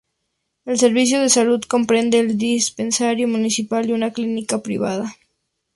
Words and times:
El 0.65 0.79
servicio 0.79 1.21
de 1.21 1.29
salud 1.29 1.61
comprende 1.61 2.17
el 2.17 2.35
Dispensario 2.35 3.27
Municipal 3.27 3.87
y 3.87 3.93
una 3.93 4.11
clínica 4.11 4.63
privada. 4.63 5.15